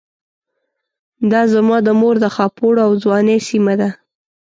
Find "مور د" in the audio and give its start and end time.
1.99-2.25